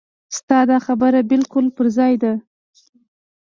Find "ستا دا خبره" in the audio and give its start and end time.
0.37-1.19